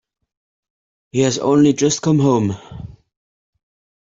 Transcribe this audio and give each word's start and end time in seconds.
He 1.11 1.19
has 1.19 1.37
only 1.37 1.73
just 1.73 2.01
come 2.01 2.17
home. 2.17 2.57